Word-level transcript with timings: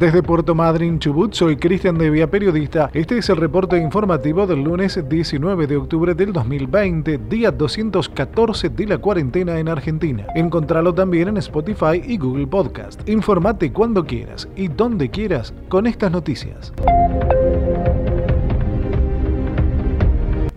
Desde 0.00 0.22
Puerto 0.22 0.54
Madryn, 0.54 0.98
Chubut, 0.98 1.34
soy 1.34 1.56
Cristian 1.56 1.98
Devia, 1.98 2.30
periodista. 2.30 2.88
Este 2.94 3.18
es 3.18 3.28
el 3.28 3.36
reporte 3.36 3.76
informativo 3.76 4.46
del 4.46 4.64
lunes 4.64 4.98
19 5.06 5.66
de 5.66 5.76
octubre 5.76 6.14
del 6.14 6.32
2020, 6.32 7.18
día 7.28 7.50
214 7.50 8.70
de 8.70 8.86
la 8.86 8.96
cuarentena 8.96 9.58
en 9.58 9.68
Argentina. 9.68 10.24
Encontralo 10.34 10.94
también 10.94 11.28
en 11.28 11.36
Spotify 11.36 12.02
y 12.02 12.16
Google 12.16 12.46
Podcast. 12.46 13.06
Informate 13.10 13.74
cuando 13.74 14.06
quieras 14.06 14.48
y 14.56 14.68
donde 14.68 15.10
quieras 15.10 15.52
con 15.68 15.86
estas 15.86 16.10
noticias. 16.10 16.72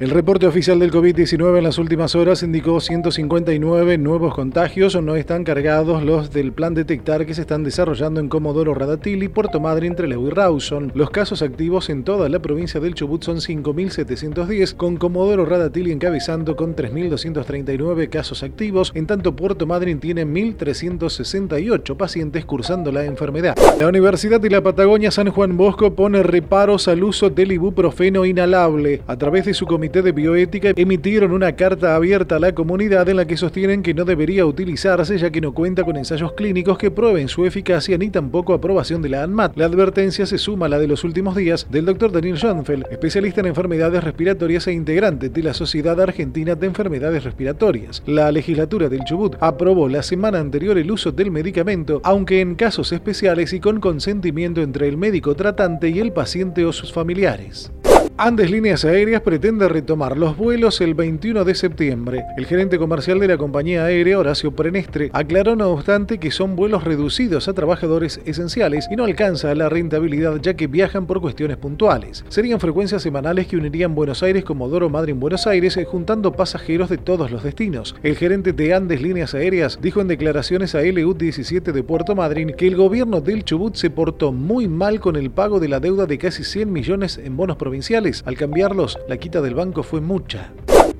El 0.04 0.10
reporte 0.10 0.46
oficial 0.46 0.80
del 0.80 0.92
COVID-19 0.92 1.60
en 1.60 1.64
las 1.64 1.78
últimas 1.78 2.14
horas 2.14 2.44
indicó 2.44 2.82
159 2.82 3.98
nuevos 3.98 4.34
contagios. 4.34 5.02
No 5.02 5.16
están 5.16 5.46
cargados 5.46 6.04
los 6.04 6.34
del 6.34 6.52
plan 6.52 6.74
detectar 6.74 7.26
que 7.26 7.34
se 7.34 7.40
están 7.40 7.64
desarrollando 7.64 8.20
en 8.20 8.28
Comodoro 8.28 8.74
Radatili, 8.74 9.30
Puerto 9.30 9.62
Madryn, 9.62 9.96
Trelew 9.96 10.28
y 10.28 10.30
Rawson. 10.30 10.92
Los 10.94 11.10
casos 11.10 11.42
activos 11.42 11.90
en 11.90 12.04
toda 12.04 12.28
la 12.28 12.40
provincia 12.40 12.82
del 12.82 12.96
Chubut 12.96 13.24
son 13.24 13.38
5.710, 13.38 14.76
con 14.76 14.98
Comodoro 14.98 15.46
Radatili 15.46 15.94
encabezando 15.94 16.58
con 16.58 16.76
3.239 16.76 18.10
casos 18.10 18.44
activos. 18.44 18.92
En 18.96 19.08
tanto, 19.08 19.38
Puerto 19.38 19.66
Madryn 19.66 20.02
tiene 20.02 20.26
1.368 20.28 21.96
pacientes 21.96 22.44
cursando 22.44 22.92
la 22.92 23.06
enfermedad. 23.06 23.56
La 23.80 23.88
Universidad 23.88 24.42
de 24.42 24.50
la 24.50 24.62
Patagonia 24.62 25.12
San 25.12 25.30
Juan 25.30 25.56
Bosco 25.56 25.96
pone 25.96 26.24
reparos 26.24 26.90
al 26.90 27.06
uso 27.06 27.30
del 27.30 27.54
ibuprofeno 27.54 28.26
inhalable 28.26 29.02
a 29.08 29.18
través 29.18 29.46
de 29.46 29.54
su 29.54 29.66
comité 29.66 29.93
de 30.02 30.12
Bioética 30.12 30.72
emitieron 30.76 31.32
una 31.32 31.56
carta 31.56 31.96
abierta 31.96 32.38
a 32.38 32.40
la 32.40 32.56
comunidad 32.56 33.08
en 33.10 33.18
la 33.18 33.26
que 33.26 33.38
sostienen 33.38 33.84
que 33.84 33.94
no 33.94 34.06
debería 34.06 34.46
utilizarse 34.46 35.18
ya 35.18 35.30
que 35.30 35.42
no 35.42 35.54
cuenta 35.54 35.84
con 35.84 35.98
ensayos 35.98 36.34
clínicos 36.34 36.78
que 36.78 36.90
prueben 36.90 37.28
su 37.28 37.46
eficacia 37.46 37.98
ni 37.98 38.10
tampoco 38.10 38.54
aprobación 38.54 39.02
de 39.02 39.10
la 39.10 39.24
ANMAT. 39.24 39.56
La 39.56 39.66
advertencia 39.66 40.26
se 40.26 40.38
suma 40.38 40.66
a 40.66 40.70
la 40.70 40.80
de 40.80 40.88
los 40.88 41.04
últimos 41.04 41.36
días 41.36 41.68
del 41.70 41.86
doctor 41.86 42.12
Daniel 42.12 42.38
Schoenfeld, 42.38 42.86
especialista 42.90 43.42
en 43.42 43.48
enfermedades 43.48 44.04
respiratorias 44.04 44.68
e 44.68 44.74
integrante 44.74 45.30
de 45.30 45.44
la 45.44 45.54
Sociedad 45.54 46.00
Argentina 46.02 46.56
de 46.56 46.68
Enfermedades 46.68 47.24
Respiratorias. 47.24 48.02
La 48.06 48.32
legislatura 48.32 48.90
del 48.90 49.04
Chubut 49.04 49.36
aprobó 49.40 49.90
la 49.90 50.02
semana 50.02 50.40
anterior 50.40 50.78
el 50.78 50.90
uso 50.90 51.12
del 51.12 51.30
medicamento, 51.30 52.02
aunque 52.04 52.42
en 52.42 52.56
casos 52.56 52.92
especiales 52.92 53.54
y 53.54 53.60
con 53.60 53.80
consentimiento 53.80 54.62
entre 54.62 54.88
el 54.88 54.98
médico 54.98 55.36
tratante 55.36 55.90
y 55.90 56.00
el 56.00 56.14
paciente 56.14 56.66
o 56.66 56.72
sus 56.72 56.92
familiares. 56.92 57.72
Andes 58.16 58.52
Líneas 58.52 58.86
Aéreas 58.86 59.24
pretende 59.24 59.68
retomar 59.68 60.20
los 60.20 60.38
vuelos 60.38 60.82
el 60.82 60.94
21 60.94 61.44
de 61.46 61.56
septiembre. 61.56 62.24
El 62.38 62.46
gerente 62.46 62.78
comercial 62.78 63.20
de 63.20 63.28
la 63.28 63.38
compañía 63.38 63.86
aérea, 63.86 64.20
Horacio 64.20 64.52
Prenestre, 64.52 65.10
aclaró 65.14 65.56
no 65.56 65.70
obstante 65.70 66.20
que 66.20 66.30
son 66.30 66.56
vuelos 66.56 66.84
reducidos 66.84 67.48
a 67.48 67.54
trabajadores 67.54 68.22
esenciales 68.26 68.88
y 68.92 68.98
no 68.98 69.06
alcanza 69.06 69.56
la 69.56 69.68
rentabilidad 69.68 70.40
ya 70.40 70.54
que 70.54 70.68
viajan 70.68 71.08
por 71.08 71.22
cuestiones 71.22 71.58
puntuales. 71.58 72.24
Serían 72.30 72.60
frecuencias 72.60 73.02
semanales 73.02 73.48
que 73.48 73.58
unirían 73.58 73.96
Buenos 73.96 74.22
Aires, 74.22 74.44
Comodoro, 74.46 74.92
Madrid, 74.92 75.16
Buenos 75.16 75.48
Aires, 75.48 75.76
eh, 75.78 75.84
juntando 75.84 76.34
pasajeros 76.34 76.92
de 76.92 77.00
todos 77.00 77.32
los 77.32 77.42
destinos. 77.42 77.96
El 78.04 78.16
gerente 78.16 78.54
de 78.54 78.76
Andes 78.76 79.02
Líneas 79.02 79.34
Aéreas 79.34 79.80
dijo 79.82 80.02
en 80.02 80.08
declaraciones 80.08 80.76
a 80.76 80.84
LU17 80.84 81.72
de 81.72 81.84
Puerto 81.84 82.14
Madryn 82.14 82.54
que 82.56 82.68
el 82.68 82.76
gobierno 82.76 83.22
del 83.22 83.44
Chubut 83.44 83.74
se 83.74 83.90
portó 83.90 84.32
muy 84.32 84.68
mal 84.68 85.00
con 85.00 85.16
el 85.16 85.32
pago 85.32 85.60
de 85.60 85.68
la 85.68 85.80
deuda 85.80 86.06
de 86.06 86.20
casi 86.20 86.44
100 86.44 86.72
millones 86.72 87.18
en 87.18 87.36
bonos 87.36 87.58
provinciales 87.58 88.03
al 88.26 88.36
cambiarlos, 88.36 89.00
la 89.08 89.16
quita 89.16 89.40
del 89.40 89.56
banco 89.56 89.82
fue 89.82 90.02
mucha. 90.02 90.52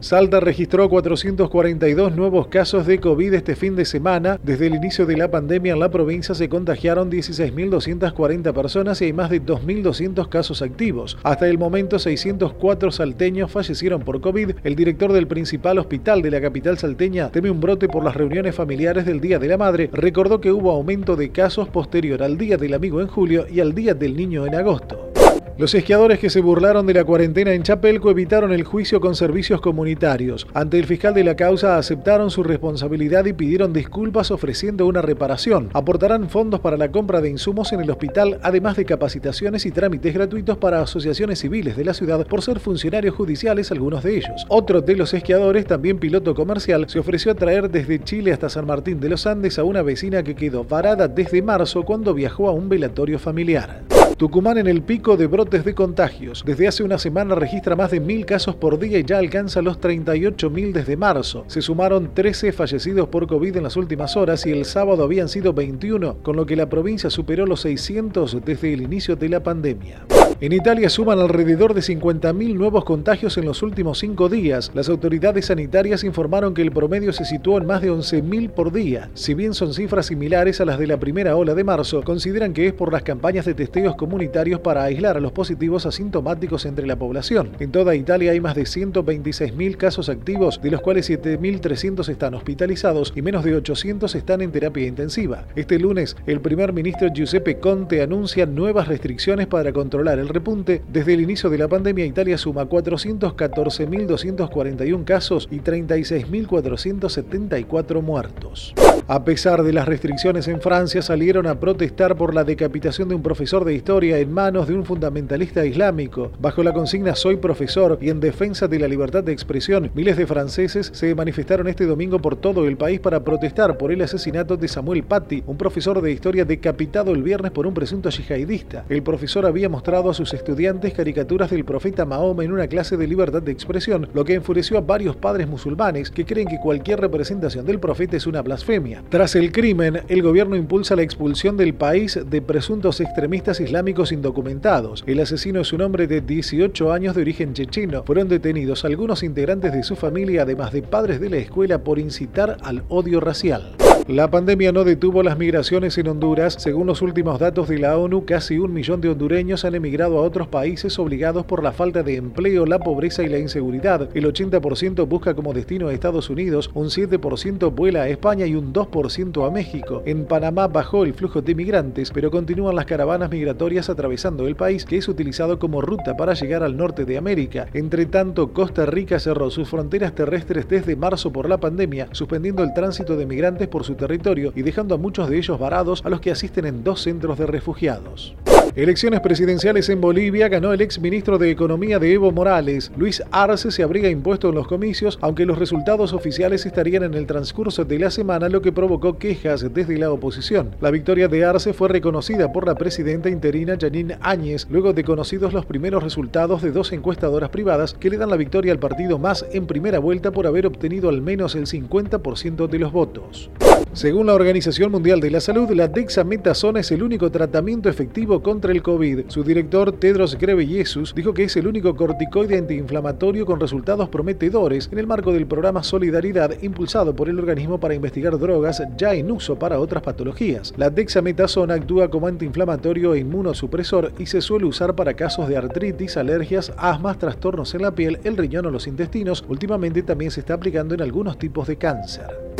Salta 0.00 0.40
registró 0.40 0.90
442 0.90 2.14
nuevos 2.14 2.48
casos 2.48 2.86
de 2.86 3.00
COVID 3.00 3.32
este 3.32 3.56
fin 3.56 3.74
de 3.74 3.86
semana. 3.86 4.38
Desde 4.42 4.66
el 4.66 4.74
inicio 4.74 5.06
de 5.06 5.16
la 5.16 5.30
pandemia 5.30 5.72
en 5.72 5.80
la 5.80 5.90
provincia 5.90 6.34
se 6.34 6.50
contagiaron 6.50 7.10
16.240 7.10 8.52
personas 8.52 9.00
y 9.00 9.06
hay 9.06 9.14
más 9.14 9.30
de 9.30 9.42
2.200 9.42 10.28
casos 10.28 10.60
activos. 10.60 11.16
Hasta 11.22 11.48
el 11.48 11.56
momento 11.56 11.98
604 11.98 12.90
salteños 12.92 13.50
fallecieron 13.50 14.02
por 14.02 14.20
COVID. 14.20 14.50
El 14.62 14.76
director 14.76 15.14
del 15.14 15.26
principal 15.26 15.78
hospital 15.78 16.20
de 16.20 16.32
la 16.32 16.42
capital 16.42 16.76
salteña 16.76 17.30
teme 17.30 17.50
un 17.50 17.60
brote 17.62 17.88
por 17.88 18.04
las 18.04 18.14
reuniones 18.14 18.54
familiares 18.54 19.06
del 19.06 19.22
Día 19.22 19.38
de 19.38 19.48
la 19.48 19.56
Madre. 19.56 19.88
Recordó 19.94 20.42
que 20.42 20.52
hubo 20.52 20.72
aumento 20.72 21.16
de 21.16 21.30
casos 21.30 21.70
posterior 21.70 22.22
al 22.22 22.36
Día 22.36 22.58
del 22.58 22.74
Amigo 22.74 23.00
en 23.00 23.08
julio 23.08 23.46
y 23.50 23.60
al 23.60 23.74
Día 23.74 23.94
del 23.94 24.14
Niño 24.14 24.44
en 24.44 24.56
agosto. 24.56 25.10
Los 25.58 25.74
esquiadores 25.74 26.18
que 26.18 26.28
se 26.28 26.42
burlaron 26.42 26.86
de 26.86 26.92
la 26.92 27.04
cuarentena 27.04 27.54
en 27.54 27.62
Chapelco 27.62 28.10
evitaron 28.10 28.52
el 28.52 28.62
juicio 28.62 29.00
con 29.00 29.14
servicios 29.14 29.62
comunitarios. 29.62 30.46
Ante 30.52 30.78
el 30.78 30.84
fiscal 30.84 31.14
de 31.14 31.24
la 31.24 31.34
causa 31.34 31.78
aceptaron 31.78 32.30
su 32.30 32.42
responsabilidad 32.42 33.24
y 33.24 33.32
pidieron 33.32 33.72
disculpas 33.72 34.30
ofreciendo 34.30 34.84
una 34.84 35.00
reparación. 35.00 35.70
Aportarán 35.72 36.28
fondos 36.28 36.60
para 36.60 36.76
la 36.76 36.92
compra 36.92 37.22
de 37.22 37.30
insumos 37.30 37.72
en 37.72 37.80
el 37.80 37.90
hospital, 37.90 38.38
además 38.42 38.76
de 38.76 38.84
capacitaciones 38.84 39.64
y 39.64 39.70
trámites 39.70 40.12
gratuitos 40.12 40.58
para 40.58 40.82
asociaciones 40.82 41.38
civiles 41.38 41.74
de 41.74 41.86
la 41.86 41.94
ciudad 41.94 42.26
por 42.26 42.42
ser 42.42 42.60
funcionarios 42.60 43.14
judiciales 43.14 43.72
algunos 43.72 44.02
de 44.04 44.18
ellos. 44.18 44.44
Otro 44.48 44.82
de 44.82 44.94
los 44.94 45.14
esquiadores, 45.14 45.64
también 45.64 45.98
piloto 45.98 46.34
comercial, 46.34 46.86
se 46.90 46.98
ofreció 46.98 47.32
a 47.32 47.34
traer 47.34 47.70
desde 47.70 48.04
Chile 48.04 48.34
hasta 48.34 48.50
San 48.50 48.66
Martín 48.66 49.00
de 49.00 49.08
los 49.08 49.26
Andes 49.26 49.58
a 49.58 49.64
una 49.64 49.80
vecina 49.80 50.22
que 50.22 50.34
quedó 50.34 50.64
varada 50.64 51.08
desde 51.08 51.40
marzo 51.40 51.82
cuando 51.82 52.12
viajó 52.12 52.46
a 52.50 52.52
un 52.52 52.68
velatorio 52.68 53.18
familiar. 53.18 53.95
Tucumán 54.16 54.56
en 54.56 54.66
el 54.66 54.80
pico 54.80 55.18
de 55.18 55.26
brotes 55.26 55.62
de 55.66 55.74
contagios. 55.74 56.42
Desde 56.46 56.66
hace 56.66 56.82
una 56.82 56.96
semana 56.96 57.34
registra 57.34 57.76
más 57.76 57.90
de 57.90 58.00
mil 58.00 58.24
casos 58.24 58.56
por 58.56 58.78
día 58.78 58.98
y 58.98 59.04
ya 59.04 59.18
alcanza 59.18 59.60
los 59.60 59.78
38.000 59.78 60.72
desde 60.72 60.96
marzo. 60.96 61.44
Se 61.48 61.60
sumaron 61.60 62.14
13 62.14 62.52
fallecidos 62.52 63.08
por 63.08 63.26
COVID 63.26 63.56
en 63.58 63.64
las 63.64 63.76
últimas 63.76 64.16
horas 64.16 64.46
y 64.46 64.52
el 64.52 64.64
sábado 64.64 65.04
habían 65.04 65.28
sido 65.28 65.52
21, 65.52 66.22
con 66.22 66.34
lo 66.34 66.46
que 66.46 66.56
la 66.56 66.70
provincia 66.70 67.10
superó 67.10 67.44
los 67.44 67.60
600 67.60 68.38
desde 68.42 68.72
el 68.72 68.80
inicio 68.80 69.16
de 69.16 69.28
la 69.28 69.42
pandemia. 69.42 70.06
En 70.38 70.52
Italia 70.52 70.90
suman 70.90 71.18
alrededor 71.18 71.72
de 71.72 71.80
50.000 71.80 72.54
nuevos 72.54 72.84
contagios 72.84 73.38
en 73.38 73.46
los 73.46 73.62
últimos 73.62 74.00
cinco 74.00 74.28
días. 74.28 74.70
Las 74.74 74.90
autoridades 74.90 75.46
sanitarias 75.46 76.04
informaron 76.04 76.52
que 76.52 76.60
el 76.60 76.72
promedio 76.72 77.14
se 77.14 77.24
situó 77.24 77.56
en 77.56 77.64
más 77.64 77.80
de 77.80 77.90
11.000 77.90 78.50
por 78.50 78.70
día. 78.70 79.08
Si 79.14 79.32
bien 79.32 79.54
son 79.54 79.72
cifras 79.72 80.04
similares 80.06 80.60
a 80.60 80.66
las 80.66 80.78
de 80.78 80.88
la 80.88 80.98
primera 80.98 81.36
ola 81.36 81.54
de 81.54 81.64
marzo, 81.64 82.02
consideran 82.02 82.52
que 82.52 82.66
es 82.66 82.74
por 82.74 82.92
las 82.92 83.02
campañas 83.02 83.46
de 83.46 83.54
testeos 83.54 83.96
comunitarios 83.96 84.60
para 84.60 84.84
aislar 84.84 85.16
a 85.16 85.20
los 85.20 85.32
positivos 85.32 85.86
asintomáticos 85.86 86.66
entre 86.66 86.86
la 86.86 86.96
población. 86.96 87.52
En 87.58 87.72
toda 87.72 87.94
Italia 87.94 88.32
hay 88.32 88.40
más 88.40 88.56
de 88.56 88.64
126.000 88.64 89.76
casos 89.78 90.10
activos, 90.10 90.60
de 90.62 90.70
los 90.70 90.82
cuales 90.82 91.08
7.300 91.08 92.06
están 92.10 92.34
hospitalizados 92.34 93.14
y 93.16 93.22
menos 93.22 93.42
de 93.42 93.54
800 93.54 94.14
están 94.14 94.42
en 94.42 94.52
terapia 94.52 94.86
intensiva. 94.86 95.46
Este 95.56 95.78
lunes, 95.78 96.14
el 96.26 96.42
primer 96.42 96.74
ministro 96.74 97.08
Giuseppe 97.08 97.58
Conte 97.58 98.02
anuncia 98.02 98.44
nuevas 98.44 98.86
restricciones 98.86 99.46
para 99.46 99.72
controlar 99.72 100.18
el 100.18 100.25
repunte, 100.28 100.82
desde 100.92 101.14
el 101.14 101.20
inicio 101.20 101.48
de 101.50 101.58
la 101.58 101.68
pandemia 101.68 102.04
Italia 102.04 102.38
suma 102.38 102.68
414.241 102.68 105.04
casos 105.04 105.48
y 105.50 105.58
36.474 105.60 108.02
muertos. 108.02 108.74
A 109.08 109.24
pesar 109.24 109.62
de 109.62 109.72
las 109.72 109.86
restricciones 109.86 110.48
en 110.48 110.60
Francia, 110.60 111.00
salieron 111.00 111.46
a 111.46 111.60
protestar 111.60 112.16
por 112.16 112.34
la 112.34 112.42
decapitación 112.42 113.08
de 113.08 113.14
un 113.14 113.22
profesor 113.22 113.64
de 113.64 113.72
historia 113.72 114.18
en 114.18 114.32
manos 114.32 114.66
de 114.66 114.74
un 114.74 114.84
fundamentalista 114.84 115.64
islámico. 115.64 116.32
Bajo 116.40 116.64
la 116.64 116.72
consigna 116.72 117.14
Soy 117.14 117.36
profesor 117.36 117.98
y 118.00 118.10
en 118.10 118.18
defensa 118.18 118.66
de 118.66 118.80
la 118.80 118.88
libertad 118.88 119.22
de 119.22 119.32
expresión, 119.32 119.92
miles 119.94 120.16
de 120.16 120.26
franceses 120.26 120.90
se 120.92 121.14
manifestaron 121.14 121.68
este 121.68 121.86
domingo 121.86 122.18
por 122.18 122.34
todo 122.34 122.66
el 122.66 122.76
país 122.76 122.98
para 122.98 123.22
protestar 123.22 123.78
por 123.78 123.92
el 123.92 124.02
asesinato 124.02 124.56
de 124.56 124.66
Samuel 124.66 125.04
Paty, 125.04 125.44
un 125.46 125.56
profesor 125.56 126.02
de 126.02 126.10
historia 126.10 126.44
decapitado 126.44 127.12
el 127.12 127.22
viernes 127.22 127.52
por 127.52 127.68
un 127.68 127.74
presunto 127.74 128.10
yihadista. 128.10 128.86
El 128.88 129.04
profesor 129.04 129.46
había 129.46 129.68
mostrado 129.68 130.10
sus 130.16 130.34
estudiantes 130.34 130.94
caricaturas 130.94 131.50
del 131.50 131.64
profeta 131.64 132.04
Mahoma 132.04 132.42
en 132.42 132.52
una 132.52 132.66
clase 132.66 132.96
de 132.96 133.06
libertad 133.06 133.42
de 133.42 133.52
expresión, 133.52 134.08
lo 134.14 134.24
que 134.24 134.34
enfureció 134.34 134.78
a 134.78 134.80
varios 134.80 135.14
padres 135.16 135.46
musulmanes 135.46 136.10
que 136.10 136.24
creen 136.24 136.48
que 136.48 136.58
cualquier 136.58 137.00
representación 137.00 137.66
del 137.66 137.78
profeta 137.78 138.16
es 138.16 138.26
una 138.26 138.42
blasfemia. 138.42 139.02
Tras 139.08 139.36
el 139.36 139.52
crimen, 139.52 140.00
el 140.08 140.22
gobierno 140.22 140.56
impulsa 140.56 140.96
la 140.96 141.02
expulsión 141.02 141.56
del 141.56 141.74
país 141.74 142.18
de 142.28 142.42
presuntos 142.42 143.00
extremistas 143.00 143.60
islámicos 143.60 144.12
indocumentados. 144.12 145.04
El 145.06 145.20
asesino 145.20 145.60
es 145.60 145.72
un 145.72 145.82
hombre 145.82 146.06
de 146.06 146.20
18 146.20 146.92
años 146.92 147.14
de 147.14 147.22
origen 147.22 147.52
checheno. 147.52 148.02
Fueron 148.04 148.28
detenidos 148.28 148.84
algunos 148.84 149.22
integrantes 149.22 149.72
de 149.72 149.82
su 149.82 149.96
familia, 149.96 150.42
además 150.42 150.72
de 150.72 150.82
padres 150.82 151.20
de 151.20 151.30
la 151.30 151.36
escuela, 151.36 151.84
por 151.84 151.98
incitar 151.98 152.56
al 152.62 152.84
odio 152.88 153.20
racial. 153.20 153.76
La 154.08 154.30
pandemia 154.30 154.70
no 154.70 154.84
detuvo 154.84 155.24
las 155.24 155.36
migraciones 155.36 155.98
en 155.98 156.06
Honduras. 156.06 156.54
Según 156.60 156.86
los 156.86 157.02
últimos 157.02 157.40
datos 157.40 157.68
de 157.68 157.80
la 157.80 157.98
ONU, 157.98 158.24
casi 158.24 158.56
un 158.56 158.72
millón 158.72 159.00
de 159.00 159.08
hondureños 159.08 159.64
han 159.64 159.74
emigrado 159.74 160.18
a 160.18 160.22
otros 160.22 160.46
países 160.46 160.96
obligados 161.00 161.44
por 161.44 161.60
la 161.60 161.72
falta 161.72 162.04
de 162.04 162.14
empleo, 162.14 162.66
la 162.66 162.78
pobreza 162.78 163.24
y 163.24 163.28
la 163.28 163.40
inseguridad. 163.40 164.08
El 164.14 164.32
80% 164.32 165.08
busca 165.08 165.34
como 165.34 165.52
destino 165.52 165.88
a 165.88 165.92
Estados 165.92 166.30
Unidos, 166.30 166.70
un 166.74 166.86
7% 166.86 167.74
vuela 167.74 168.02
a 168.02 168.08
España 168.08 168.46
y 168.46 168.54
un 168.54 168.72
2% 168.72 169.44
a 169.44 169.50
México. 169.50 170.04
En 170.06 170.26
Panamá 170.26 170.68
bajó 170.68 171.04
el 171.04 171.12
flujo 171.12 171.42
de 171.42 171.56
migrantes, 171.56 172.12
pero 172.12 172.30
continúan 172.30 172.76
las 172.76 172.86
caravanas 172.86 173.28
migratorias 173.28 173.90
atravesando 173.90 174.46
el 174.46 174.54
país, 174.54 174.84
que 174.84 174.98
es 174.98 175.08
utilizado 175.08 175.58
como 175.58 175.80
ruta 175.80 176.16
para 176.16 176.34
llegar 176.34 176.62
al 176.62 176.76
norte 176.76 177.06
de 177.06 177.18
América. 177.18 177.66
Entre 177.74 178.06
tanto, 178.06 178.52
Costa 178.52 178.86
Rica 178.86 179.18
cerró 179.18 179.50
sus 179.50 179.68
fronteras 179.68 180.14
terrestres 180.14 180.68
desde 180.68 180.94
marzo 180.94 181.32
por 181.32 181.48
la 181.48 181.58
pandemia, 181.58 182.06
suspendiendo 182.12 182.62
el 182.62 182.72
tránsito 182.72 183.16
de 183.16 183.26
migrantes 183.26 183.66
por 183.66 183.82
su 183.82 183.95
territorio 183.96 184.52
y 184.54 184.62
dejando 184.62 184.94
a 184.94 184.98
muchos 184.98 185.28
de 185.28 185.38
ellos 185.38 185.58
varados 185.58 186.02
a 186.04 186.10
los 186.10 186.20
que 186.20 186.30
asisten 186.30 186.66
en 186.66 186.84
dos 186.84 187.02
centros 187.02 187.38
de 187.38 187.46
refugiados. 187.46 188.34
Elecciones 188.76 189.20
presidenciales 189.20 189.88
en 189.88 190.02
Bolivia 190.02 190.48
ganó 190.48 190.74
el 190.74 190.82
ex 190.82 191.00
ministro 191.00 191.38
de 191.38 191.50
Economía 191.50 191.98
de 191.98 192.12
Evo 192.12 192.30
Morales. 192.30 192.92
Luis 192.98 193.22
Arce 193.30 193.70
se 193.70 193.82
habría 193.82 194.10
impuesto 194.10 194.50
en 194.50 194.54
los 194.54 194.68
comicios, 194.68 195.18
aunque 195.22 195.46
los 195.46 195.58
resultados 195.58 196.12
oficiales 196.12 196.66
estarían 196.66 197.02
en 197.02 197.14
el 197.14 197.26
transcurso 197.26 197.86
de 197.86 197.98
la 197.98 198.10
semana, 198.10 198.50
lo 198.50 198.60
que 198.60 198.72
provocó 198.72 199.16
quejas 199.16 199.72
desde 199.72 199.96
la 199.96 200.10
oposición. 200.10 200.76
La 200.82 200.90
victoria 200.90 201.26
de 201.26 201.42
Arce 201.46 201.72
fue 201.72 201.88
reconocida 201.88 202.52
por 202.52 202.66
la 202.66 202.74
presidenta 202.74 203.30
interina 203.30 203.78
Janine 203.80 204.18
Áñez, 204.20 204.66
luego 204.68 204.92
de 204.92 205.04
conocidos 205.04 205.54
los 205.54 205.64
primeros 205.64 206.02
resultados 206.02 206.60
de 206.60 206.70
dos 206.70 206.92
encuestadoras 206.92 207.48
privadas 207.48 207.94
que 207.94 208.10
le 208.10 208.18
dan 208.18 208.28
la 208.28 208.36
victoria 208.36 208.72
al 208.72 208.78
partido 208.78 209.18
más 209.18 209.46
en 209.52 209.66
primera 209.66 210.00
vuelta 210.00 210.32
por 210.32 210.46
haber 210.46 210.66
obtenido 210.66 211.08
al 211.08 211.22
menos 211.22 211.54
el 211.54 211.66
50% 211.66 212.66
de 212.68 212.78
los 212.78 212.92
votos. 212.92 213.48
Según 213.92 214.26
la 214.26 214.34
Organización 214.34 214.92
Mundial 214.92 215.20
de 215.20 215.30
la 215.30 215.40
Salud, 215.40 215.70
la 215.70 215.88
dexametasona 215.88 216.80
es 216.80 216.92
el 216.92 217.02
único 217.02 217.30
tratamiento 217.30 217.88
efectivo 217.88 218.42
contra 218.42 218.70
el 218.70 218.82
COVID. 218.82 219.20
Su 219.28 219.42
director, 219.42 219.90
Tedros 219.92 220.36
Ghebreyesus, 220.36 221.14
dijo 221.14 221.32
que 221.32 221.44
es 221.44 221.56
el 221.56 221.66
único 221.66 221.96
corticoide 221.96 222.58
antiinflamatorio 222.58 223.46
con 223.46 223.58
resultados 223.58 224.10
prometedores 224.10 224.90
en 224.92 224.98
el 224.98 225.06
marco 225.06 225.32
del 225.32 225.46
programa 225.46 225.82
Solidaridad 225.82 226.60
impulsado 226.60 227.16
por 227.16 227.30
el 227.30 227.38
organismo 227.38 227.80
para 227.80 227.94
investigar 227.94 228.38
drogas 228.38 228.82
ya 228.98 229.14
en 229.14 229.30
uso 229.30 229.58
para 229.58 229.80
otras 229.80 230.02
patologías. 230.02 230.74
La 230.76 230.90
dexametasona 230.90 231.74
actúa 231.74 232.10
como 232.10 232.26
antiinflamatorio 232.26 233.14
e 233.14 233.20
inmunosupresor 233.20 234.12
y 234.18 234.26
se 234.26 234.42
suele 234.42 234.66
usar 234.66 234.94
para 234.94 235.14
casos 235.14 235.48
de 235.48 235.56
artritis, 235.56 236.18
alergias, 236.18 236.70
asmas, 236.76 237.18
trastornos 237.18 237.74
en 237.74 237.82
la 237.82 237.94
piel, 237.94 238.18
el 238.24 238.36
riñón 238.36 238.66
o 238.66 238.70
los 238.70 238.86
intestinos. 238.86 239.42
Últimamente 239.48 240.02
también 240.02 240.30
se 240.30 240.40
está 240.40 240.52
aplicando 240.54 240.94
en 240.94 241.00
algunos 241.00 241.38
tipos 241.38 241.66
de 241.66 241.76
cáncer. 241.76 242.55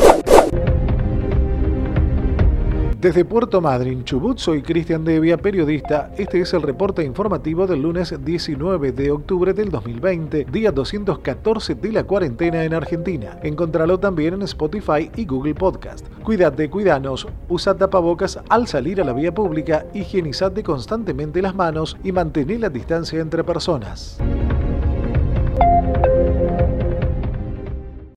Desde 3.06 3.24
Puerto 3.24 3.60
Madryn, 3.60 4.02
Chubut, 4.02 4.38
soy 4.38 4.62
Cristian 4.62 5.04
Devia, 5.04 5.36
periodista. 5.36 6.10
Este 6.18 6.40
es 6.40 6.52
el 6.54 6.62
reporte 6.62 7.04
informativo 7.04 7.64
del 7.64 7.82
lunes 7.82 8.12
19 8.20 8.90
de 8.90 9.12
octubre 9.12 9.54
del 9.54 9.70
2020, 9.70 10.46
día 10.46 10.72
214 10.72 11.76
de 11.76 11.92
la 11.92 12.02
cuarentena 12.02 12.64
en 12.64 12.74
Argentina. 12.74 13.38
Encontralo 13.44 14.00
también 14.00 14.34
en 14.34 14.42
Spotify 14.42 15.08
y 15.14 15.24
Google 15.24 15.54
Podcast. 15.54 16.04
Cuídate, 16.24 16.68
cuidanos, 16.68 17.28
usa 17.48 17.76
tapabocas 17.76 18.40
al 18.48 18.66
salir 18.66 19.00
a 19.00 19.04
la 19.04 19.12
vía 19.12 19.32
pública, 19.32 19.86
higienizate 19.94 20.64
constantemente 20.64 21.40
las 21.40 21.54
manos 21.54 21.96
y 22.02 22.10
mantén 22.10 22.60
la 22.60 22.70
distancia 22.70 23.20
entre 23.20 23.44
personas. 23.44 24.18